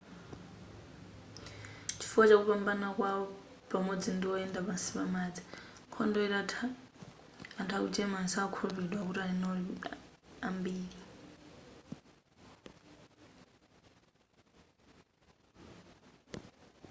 chifukwa 1.99 2.25
chakupambana 2.29 2.87
kwawo 2.95 3.25
pamodzi 3.71 4.09
ndi 4.13 4.25
oyenda 4.33 4.59
pansi 4.67 4.89
pamadzi 4.97 5.41
nkhondo 5.87 6.19
itatha 6.27 6.65
anthu 7.59 7.73
aku 7.75 7.87
german 7.95 8.25
sakukhulupilidwa 8.31 9.01
kuti 9.07 9.19
ali 9.21 9.35
nawo 9.39 9.57
ambiri 10.47 10.97